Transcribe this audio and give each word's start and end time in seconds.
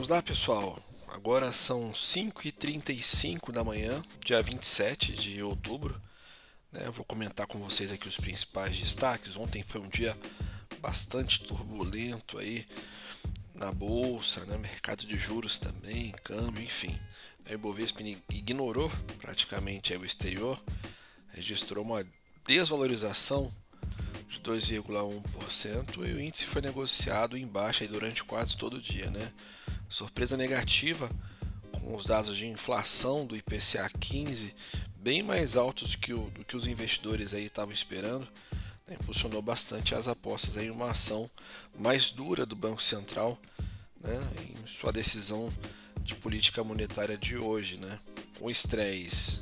Vamos 0.00 0.08
lá, 0.08 0.22
pessoal. 0.22 0.78
Agora 1.08 1.52
são 1.52 1.92
5h35 1.92 3.52
da 3.52 3.62
manhã, 3.62 4.02
dia 4.24 4.42
27 4.42 5.12
de 5.12 5.42
outubro. 5.42 6.00
Né? 6.72 6.88
Vou 6.90 7.04
comentar 7.04 7.46
com 7.46 7.58
vocês 7.58 7.92
aqui 7.92 8.08
os 8.08 8.16
principais 8.16 8.78
destaques. 8.78 9.36
Ontem 9.36 9.62
foi 9.62 9.78
um 9.78 9.90
dia 9.90 10.16
bastante 10.80 11.44
turbulento 11.44 12.38
aí 12.38 12.66
na 13.54 13.70
bolsa, 13.72 14.46
né? 14.46 14.56
mercado 14.56 15.04
de 15.04 15.18
juros 15.18 15.58
também, 15.58 16.12
câmbio, 16.24 16.64
enfim. 16.64 16.98
A 17.44 17.52
Ibovespa 17.52 18.00
ignorou 18.30 18.90
praticamente 19.18 19.94
o 19.94 20.04
exterior, 20.06 20.58
registrou 21.34 21.84
uma 21.84 22.06
desvalorização 22.46 23.52
de 24.30 24.40
2,1% 24.40 25.96
e 25.96 26.14
o 26.14 26.20
índice 26.22 26.46
foi 26.46 26.62
negociado 26.62 27.36
em 27.36 27.46
baixa 27.46 27.86
durante 27.86 28.24
quase 28.24 28.56
todo 28.56 28.78
o 28.78 28.82
dia, 28.82 29.10
né? 29.10 29.30
Surpresa 29.90 30.36
negativa 30.36 31.10
com 31.72 31.94
os 31.94 32.06
dados 32.06 32.36
de 32.36 32.46
inflação 32.46 33.26
do 33.26 33.36
IPCA 33.36 33.90
15 34.00 34.54
bem 34.96 35.22
mais 35.22 35.56
altos 35.56 35.94
que 35.96 36.12
o, 36.12 36.30
do 36.30 36.44
que 36.44 36.56
os 36.56 36.66
investidores 36.66 37.34
aí 37.34 37.46
estavam 37.46 37.74
esperando, 37.74 38.28
né? 38.86 38.96
impulsionou 39.00 39.42
bastante 39.42 39.94
as 39.94 40.08
apostas 40.08 40.56
em 40.56 40.70
uma 40.70 40.90
ação 40.90 41.28
mais 41.78 42.10
dura 42.10 42.46
do 42.46 42.54
Banco 42.54 42.82
Central, 42.82 43.38
né? 44.00 44.30
Em 44.42 44.66
sua 44.66 44.92
decisão 44.92 45.52
de 46.02 46.14
política 46.14 46.62
monetária 46.62 47.16
de 47.16 47.36
hoje, 47.36 47.76
né? 47.78 47.98
Com 48.38 48.50
estresse 48.50 49.40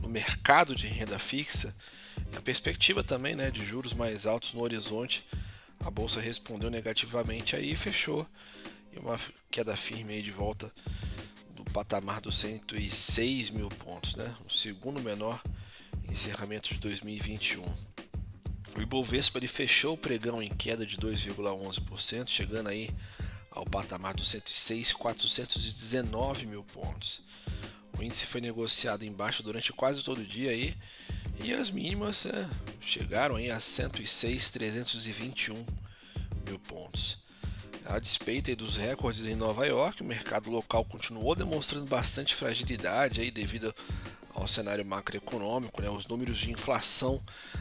no 0.00 0.08
mercado 0.08 0.74
de 0.74 0.86
renda 0.86 1.18
fixa, 1.18 1.74
a 2.36 2.40
perspectiva 2.40 3.02
também 3.02 3.34
né, 3.34 3.50
de 3.50 3.64
juros 3.64 3.92
mais 3.92 4.26
altos 4.26 4.52
no 4.52 4.62
horizonte, 4.62 5.26
a 5.80 5.90
bolsa 5.90 6.20
respondeu 6.20 6.70
negativamente 6.70 7.56
aí 7.56 7.72
e 7.72 7.76
fechou 7.76 8.26
e 8.92 8.98
uma 8.98 9.18
queda 9.50 9.76
firme 9.76 10.14
aí 10.14 10.22
de 10.22 10.30
volta 10.30 10.72
do 11.54 11.64
patamar 11.64 12.20
dos 12.20 12.36
106 12.36 13.50
mil 13.50 13.68
pontos, 13.68 14.16
né? 14.16 14.34
o 14.46 14.50
segundo 14.50 15.00
menor 15.00 15.42
encerramento 16.08 16.72
de 16.72 16.80
2021. 16.80 17.62
O 18.76 18.80
Ibovespa 18.80 19.38
ele 19.38 19.48
fechou 19.48 19.94
o 19.94 19.98
pregão 19.98 20.42
em 20.42 20.48
queda 20.48 20.86
de 20.86 20.96
2,11%, 20.96 22.28
chegando 22.28 22.68
aí 22.68 22.88
ao 23.50 23.66
patamar 23.66 24.14
dos 24.14 24.32
106.419 24.32 26.46
mil 26.46 26.64
pontos. 26.64 27.20
O 27.98 28.02
índice 28.02 28.24
foi 28.26 28.40
negociado 28.40 29.04
em 29.04 29.12
baixa 29.12 29.42
durante 29.42 29.70
quase 29.72 30.02
todo 30.02 30.22
o 30.22 30.26
dia 30.26 30.50
aí, 30.50 30.74
e 31.44 31.52
as 31.52 31.70
mínimas 31.70 32.24
é, 32.26 32.48
chegaram 32.80 33.36
aí 33.36 33.50
a 33.50 33.58
106.321 33.58 35.66
mil 36.46 36.58
pontos. 36.58 37.18
A 37.84 37.98
despeito 37.98 38.54
dos 38.54 38.76
recordes 38.76 39.26
em 39.26 39.34
Nova 39.34 39.66
York, 39.66 40.02
o 40.02 40.06
mercado 40.06 40.50
local 40.50 40.84
continuou 40.84 41.34
demonstrando 41.34 41.86
bastante 41.86 42.34
fragilidade 42.34 43.20
aí 43.20 43.30
devido 43.30 43.74
ao 44.34 44.46
cenário 44.46 44.84
macroeconômico, 44.84 45.82
né? 45.82 45.90
Os 45.90 46.06
números 46.06 46.38
de 46.38 46.50
inflação 46.50 47.20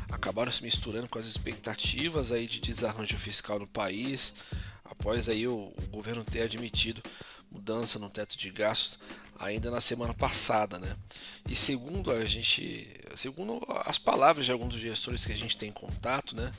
acabaram 0.09 0.52
se 0.52 0.63
misturando 0.63 1.09
com 1.09 1.19
as 1.19 1.25
expectativas 1.25 2.31
aí 2.31 2.47
de 2.47 2.59
desarranjo 2.59 3.17
fiscal 3.17 3.59
no 3.59 3.67
país, 3.67 4.33
após 4.86 5.28
aí 5.28 5.47
o, 5.47 5.73
o 5.75 5.88
governo 5.91 6.23
ter 6.23 6.41
admitido 6.44 7.02
mudança 7.52 8.00
no 8.00 8.09
teto 8.09 8.38
de 8.38 8.50
gastos 8.50 9.00
ainda 9.38 9.72
na 9.72 9.81
semana 9.81 10.13
passada, 10.13 10.80
né? 10.80 10.95
E 11.50 11.56
segundo 11.56 12.11
a 12.11 12.23
gente, 12.25 12.88
segundo 13.16 13.59
as 13.85 13.97
palavras 13.97 14.45
de 14.45 14.52
alguns 14.52 14.69
dos 14.69 14.80
gestores 14.80 15.25
que 15.25 15.31
a 15.31 15.38
gente 15.38 15.58
tem 15.58 15.72
contato, 15.72 16.35
né? 16.35 16.53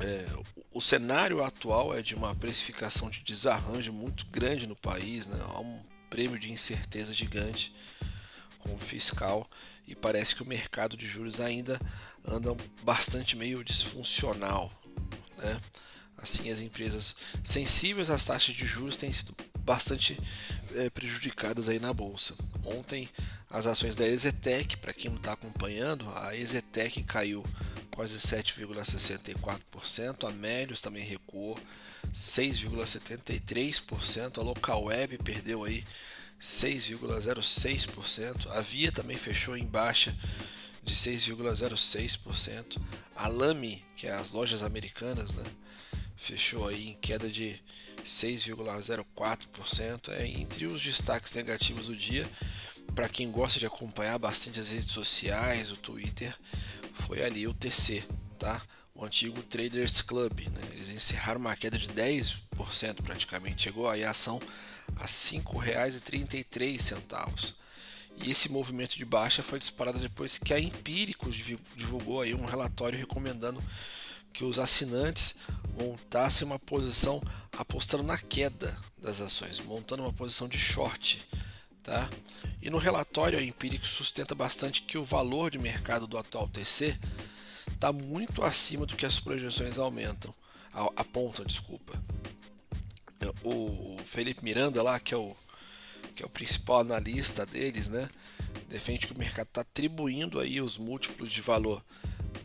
É, 0.00 0.26
o 0.74 0.80
cenário 0.80 1.42
atual 1.42 1.96
é 1.96 2.02
de 2.02 2.14
uma 2.14 2.34
precificação 2.34 3.10
de 3.10 3.20
desarranjo 3.20 3.92
muito 3.92 4.26
grande 4.26 4.66
no 4.66 4.76
país, 4.76 5.26
né? 5.26 5.38
Há 5.48 5.60
um 5.60 5.80
prêmio 6.08 6.38
de 6.38 6.50
incerteza 6.50 7.12
gigante 7.12 7.74
com 8.58 8.74
o 8.74 8.78
fiscal 8.78 9.48
e 9.86 9.94
parece 9.94 10.34
que 10.34 10.42
o 10.42 10.46
mercado 10.46 10.96
de 10.96 11.06
juros 11.06 11.40
ainda 11.40 11.80
anda 12.24 12.56
bastante 12.82 13.36
meio 13.36 13.64
disfuncional, 13.64 14.72
né? 15.38 15.60
Assim, 16.16 16.50
as 16.50 16.60
empresas 16.60 17.16
sensíveis 17.42 18.08
às 18.08 18.24
taxas 18.24 18.54
de 18.54 18.64
juros 18.64 18.96
têm 18.96 19.12
sido 19.12 19.34
bastante 19.58 20.18
é, 20.74 20.88
prejudicadas 20.88 21.68
aí 21.68 21.80
na 21.80 21.92
bolsa. 21.92 22.34
Ontem 22.64 23.08
as 23.50 23.66
ações 23.66 23.96
da 23.96 24.06
Exetec, 24.06 24.76
para 24.76 24.92
quem 24.92 25.10
não 25.10 25.18
está 25.18 25.32
acompanhando, 25.32 26.08
a 26.16 26.34
Exetec 26.36 27.02
caiu 27.02 27.44
quase 27.94 28.16
7,64%, 28.16 30.28
a 30.28 30.30
Melios 30.30 30.80
também 30.80 31.04
recuou 31.04 31.58
6,73%, 32.12 34.38
a 34.38 34.42
Local 34.42 34.84
Web 34.84 35.18
perdeu 35.18 35.62
aí 35.64 35.84
6,06%, 36.40 38.48
a 38.50 38.60
Via 38.60 38.90
também 38.90 39.16
fechou 39.16 39.56
em 39.56 39.64
baixa 39.64 40.12
de 40.82 40.92
6,06%, 40.94 42.80
a 43.14 43.28
Lame, 43.28 43.84
que 43.96 44.08
é 44.08 44.12
as 44.12 44.32
lojas 44.32 44.62
americanas, 44.62 45.34
né, 45.34 45.44
fechou 46.16 46.66
aí 46.68 46.88
em 46.88 46.94
queda 46.94 47.28
de 47.28 47.60
6,04%. 48.04 50.10
É 50.10 50.26
entre 50.26 50.66
os 50.66 50.82
destaques 50.82 51.32
negativos 51.34 51.86
do 51.86 51.96
dia. 51.96 52.28
Para 52.94 53.08
quem 53.08 53.30
gosta 53.30 53.58
de 53.58 53.64
acompanhar 53.66 54.18
bastante 54.18 54.60
as 54.60 54.68
redes 54.70 54.90
sociais, 54.90 55.72
o 55.72 55.76
Twitter, 55.76 56.34
foi 57.12 57.22
ali 57.22 57.46
o 57.46 57.52
TC, 57.52 58.02
tá? 58.38 58.62
O 58.94 59.04
antigo 59.04 59.42
Traders 59.42 60.00
Club, 60.00 60.48
né? 60.48 60.62
Eles 60.72 60.88
encerraram 60.88 61.40
uma 61.40 61.54
queda 61.54 61.76
de 61.76 61.88
10% 61.88 63.02
praticamente, 63.02 63.64
chegou 63.64 63.86
aí 63.86 64.02
a 64.02 64.12
ação 64.12 64.40
a 64.96 65.02
R$ 65.02 65.08
5,33. 65.08 67.54
E 68.16 68.30
esse 68.30 68.50
movimento 68.50 68.96
de 68.96 69.04
baixa 69.04 69.42
foi 69.42 69.58
disparado 69.58 69.98
depois 69.98 70.38
que 70.38 70.54
a 70.54 70.58
Empíricos 70.58 71.36
divulgou 71.76 72.22
aí 72.22 72.32
um 72.32 72.46
relatório 72.46 72.98
recomendando 72.98 73.62
que 74.32 74.42
os 74.42 74.58
assinantes 74.58 75.34
montassem 75.78 76.46
uma 76.46 76.58
posição 76.58 77.22
apostando 77.58 78.02
na 78.02 78.16
queda 78.16 78.74
das 78.96 79.20
ações, 79.20 79.60
montando 79.60 80.02
uma 80.02 80.14
posição 80.14 80.48
de 80.48 80.56
short. 80.56 81.28
Tá? 81.82 82.08
E 82.62 82.70
no 82.70 82.78
relatório 82.78 83.40
a 83.40 83.42
Empírico 83.42 83.84
sustenta 83.84 84.36
bastante 84.36 84.82
que 84.82 84.96
o 84.96 85.02
valor 85.02 85.50
de 85.50 85.58
mercado 85.58 86.06
do 86.06 86.16
atual 86.16 86.46
TC 86.46 86.96
está 87.74 87.92
muito 87.92 88.44
acima 88.44 88.86
do 88.86 88.94
que 88.94 89.04
as 89.04 89.18
projeções 89.18 89.78
aumentam, 89.78 90.32
apontam, 90.94 91.44
desculpa. 91.44 92.00
O 93.42 93.98
Felipe 94.04 94.44
Miranda 94.44 94.80
lá, 94.80 95.00
que 95.00 95.12
é 95.12 95.16
o, 95.16 95.34
que 96.14 96.22
é 96.22 96.26
o 96.26 96.30
principal 96.30 96.80
analista 96.80 97.44
deles, 97.44 97.88
né, 97.88 98.08
defende 98.68 99.08
que 99.08 99.12
o 99.12 99.18
mercado 99.18 99.48
está 99.48 99.62
atribuindo 99.62 100.38
aí 100.38 100.60
os 100.60 100.78
múltiplos 100.78 101.32
de 101.32 101.40
valor 101.40 101.84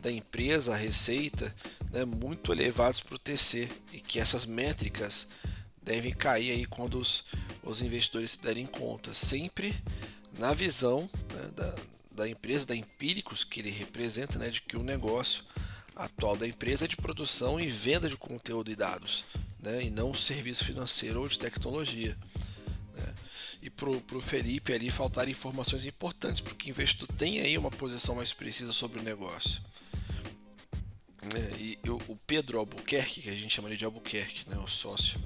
da 0.02 0.10
empresa, 0.10 0.74
a 0.74 0.76
receita, 0.76 1.54
né, 1.92 2.04
muito 2.04 2.52
elevados 2.52 3.00
para 3.00 3.14
o 3.14 3.18
TC 3.18 3.70
e 3.92 4.00
que 4.00 4.18
essas 4.18 4.44
métricas 4.44 5.28
devem 5.80 6.12
cair 6.12 6.50
aí 6.50 6.64
quando 6.64 6.98
os, 6.98 7.24
os 7.68 7.82
investidores 7.82 8.32
se 8.32 8.42
derem 8.42 8.66
conta, 8.66 9.12
sempre 9.12 9.74
na 10.38 10.54
visão 10.54 11.08
né, 11.34 11.50
da, 11.54 11.74
da 12.12 12.28
empresa, 12.28 12.66
da 12.66 12.74
Empíricos, 12.74 13.44
que 13.44 13.60
ele 13.60 13.70
representa, 13.70 14.38
né, 14.38 14.48
de 14.48 14.62
que 14.62 14.76
o 14.76 14.82
negócio 14.82 15.44
atual 15.94 16.36
da 16.36 16.48
empresa 16.48 16.86
é 16.86 16.88
de 16.88 16.96
produção 16.96 17.60
e 17.60 17.66
venda 17.66 18.08
de 18.08 18.16
conteúdo 18.16 18.70
e 18.70 18.76
dados, 18.76 19.24
né, 19.60 19.84
e 19.84 19.90
não 19.90 20.14
serviço 20.14 20.64
financeiro 20.64 21.20
ou 21.20 21.28
de 21.28 21.38
tecnologia. 21.38 22.16
Né. 22.94 23.14
E 23.62 23.68
para 23.68 23.90
o 23.90 24.20
Felipe 24.20 24.72
ali 24.72 24.90
faltaram 24.90 25.30
informações 25.30 25.84
importantes, 25.84 26.40
porque 26.40 26.70
o 26.70 26.72
investidor 26.72 27.08
tem 27.16 27.40
aí 27.40 27.58
uma 27.58 27.70
posição 27.70 28.14
mais 28.14 28.32
precisa 28.32 28.72
sobre 28.72 28.98
o 29.00 29.02
negócio. 29.02 29.60
É, 31.34 31.56
e 31.58 31.78
eu, 31.84 32.00
o 32.08 32.16
Pedro 32.16 32.58
Albuquerque, 32.58 33.20
que 33.22 33.28
a 33.28 33.34
gente 33.34 33.54
chama 33.54 33.76
de 33.76 33.84
Albuquerque, 33.84 34.48
né, 34.48 34.56
o 34.56 34.68
sócio 34.68 35.20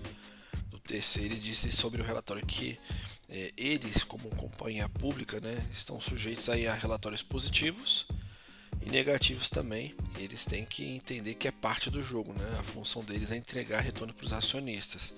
TC, 0.92 1.22
ele 1.22 1.36
disse 1.36 1.72
sobre 1.72 2.02
o 2.02 2.04
relatório 2.04 2.44
que 2.44 2.78
é, 3.30 3.50
eles, 3.56 4.02
como 4.02 4.28
companhia 4.36 4.86
pública, 4.90 5.40
né, 5.40 5.66
estão 5.72 5.98
sujeitos 5.98 6.50
aí 6.50 6.68
a 6.68 6.74
relatórios 6.74 7.22
positivos 7.22 8.06
e 8.84 8.90
negativos 8.90 9.48
também. 9.48 9.94
eles 10.18 10.44
têm 10.44 10.66
que 10.66 10.84
entender 10.84 11.34
que 11.34 11.48
é 11.48 11.50
parte 11.50 11.88
do 11.88 12.02
jogo, 12.02 12.34
né? 12.34 12.56
A 12.58 12.62
função 12.62 13.02
deles 13.02 13.30
é 13.30 13.36
entregar 13.36 13.80
retorno 13.80 14.12
para 14.12 14.26
os 14.26 14.32
acionistas. 14.32 15.14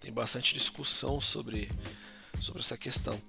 Tem 0.00 0.10
bastante 0.12 0.54
discussão 0.54 1.20
sobre 1.20 1.68
sobre 2.40 2.60
essa 2.60 2.76
questão. 2.76 3.20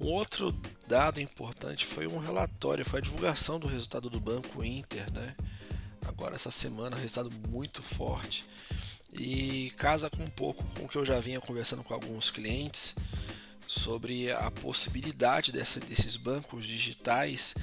Um 0.00 0.06
outro 0.06 0.52
dado 0.86 1.20
importante 1.20 1.86
foi 1.86 2.06
um 2.06 2.18
relatório, 2.18 2.84
foi 2.84 3.00
a 3.00 3.02
divulgação 3.02 3.58
do 3.58 3.66
resultado 3.66 4.10
do 4.10 4.20
Banco 4.20 4.62
Inter, 4.62 5.10
né? 5.12 5.34
agora 6.06 6.34
essa 6.34 6.50
semana, 6.50 6.96
resultado 6.96 7.30
muito 7.48 7.82
forte. 7.82 8.44
E 9.12 9.72
casa 9.76 10.08
com 10.08 10.22
um 10.22 10.30
pouco 10.30 10.62
com 10.74 10.84
o 10.84 10.88
que 10.88 10.96
eu 10.96 11.04
já 11.04 11.18
vinha 11.20 11.40
conversando 11.40 11.82
com 11.82 11.92
alguns 11.92 12.30
clientes 12.30 12.94
sobre 13.66 14.30
a 14.32 14.50
possibilidade 14.50 15.52
dessa, 15.52 15.80
desses 15.80 16.16
bancos 16.16 16.64
digitais 16.66 17.54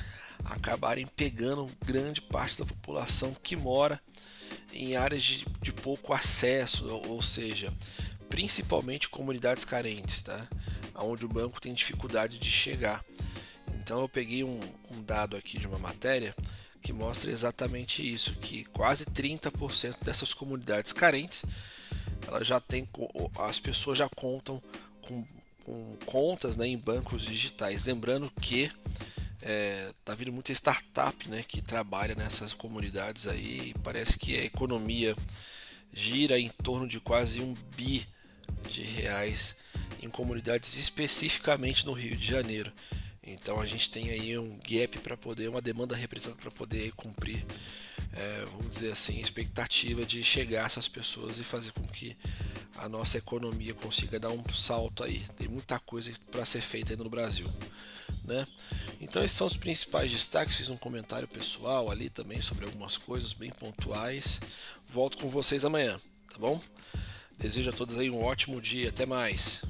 acabarem 0.45 1.05
pegando 1.05 1.69
grande 1.85 2.21
parte 2.21 2.57
da 2.57 2.65
população 2.65 3.35
que 3.41 3.55
mora 3.55 3.99
em 4.73 4.95
áreas 4.95 5.23
de, 5.23 5.45
de 5.61 5.73
pouco 5.73 6.13
acesso, 6.13 6.87
ou 6.87 7.21
seja, 7.21 7.73
principalmente 8.29 9.09
comunidades 9.09 9.65
carentes, 9.65 10.21
tá? 10.21 10.47
Onde 10.95 11.25
o 11.25 11.29
banco 11.29 11.59
tem 11.59 11.73
dificuldade 11.73 12.39
de 12.39 12.49
chegar. 12.49 13.03
Então 13.87 14.01
eu 14.01 14.09
peguei 14.09 14.43
um, 14.43 14.59
um 14.91 15.01
dado 15.01 15.37
aqui 15.37 15.57
de 15.57 15.65
uma 15.65 15.79
matéria 15.79 16.35
que 16.81 16.91
mostra 16.91 17.31
exatamente 17.31 18.03
isso, 18.05 18.33
que 18.33 18.65
quase 18.65 19.05
30% 19.05 20.03
dessas 20.03 20.33
comunidades 20.33 20.91
carentes, 20.91 21.45
elas 22.27 22.45
já 22.45 22.59
tem, 22.59 22.85
as 23.39 23.61
pessoas 23.61 23.97
já 23.97 24.09
contam 24.09 24.61
com, 25.01 25.25
com 25.63 25.97
contas 26.05 26.57
né, 26.57 26.67
em 26.67 26.77
bancos 26.77 27.23
digitais. 27.23 27.85
Lembrando 27.85 28.29
que 28.41 28.69
é, 29.41 29.93
tá 30.03 30.13
vindo 30.13 30.33
muita 30.33 30.51
startup 30.51 31.29
né, 31.29 31.45
que 31.47 31.61
trabalha 31.61 32.13
nessas 32.13 32.51
comunidades 32.51 33.25
aí. 33.25 33.73
Parece 33.85 34.19
que 34.19 34.37
a 34.37 34.43
economia 34.43 35.15
gira 35.93 36.37
em 36.37 36.49
torno 36.61 36.89
de 36.89 36.99
quase 36.99 37.39
um 37.39 37.53
bi 37.77 38.05
de 38.69 38.81
reais 38.81 39.55
em 40.03 40.09
comunidades 40.09 40.75
especificamente 40.75 41.85
no 41.85 41.93
Rio 41.93 42.17
de 42.17 42.27
Janeiro. 42.27 42.69
Então 43.27 43.59
a 43.59 43.65
gente 43.65 43.91
tem 43.91 44.09
aí 44.09 44.37
um 44.37 44.57
gap 44.59 44.97
para 44.99 45.17
poder, 45.17 45.49
uma 45.49 45.61
demanda 45.61 45.95
representada 45.95 46.41
para 46.41 46.49
poder 46.49 46.93
cumprir, 46.93 47.45
é, 48.13 48.45
vamos 48.51 48.71
dizer 48.71 48.93
assim, 48.93 49.19
expectativa 49.19 50.05
de 50.05 50.23
chegar 50.23 50.63
a 50.63 50.65
essas 50.65 50.87
pessoas 50.87 51.37
e 51.37 51.43
fazer 51.43 51.71
com 51.73 51.83
que 51.83 52.15
a 52.77 52.87
nossa 52.87 53.17
economia 53.17 53.73
consiga 53.73 54.17
dar 54.17 54.29
um 54.29 54.41
salto 54.53 55.03
aí. 55.03 55.19
Tem 55.35 55.47
muita 55.47 55.77
coisa 55.79 56.11
para 56.31 56.45
ser 56.45 56.61
feita 56.61 56.93
ainda 56.93 57.03
no 57.03 57.09
Brasil. 57.09 57.51
Né? 58.23 58.47
Então 59.01 59.23
esses 59.23 59.35
são 59.35 59.47
os 59.47 59.57
principais 59.57 60.09
destaques. 60.09 60.55
Fiz 60.55 60.69
um 60.69 60.77
comentário 60.77 61.27
pessoal 61.27 61.91
ali 61.91 62.09
também 62.09 62.41
sobre 62.41 62.65
algumas 62.65 62.95
coisas 62.95 63.33
bem 63.33 63.51
pontuais. 63.51 64.39
Volto 64.87 65.17
com 65.17 65.27
vocês 65.27 65.65
amanhã, 65.65 65.99
tá 66.31 66.39
bom? 66.39 66.61
Desejo 67.37 67.69
a 67.69 67.73
todos 67.73 67.97
aí 67.97 68.09
um 68.09 68.23
ótimo 68.23 68.61
dia. 68.61 68.89
Até 68.89 69.05
mais. 69.05 69.63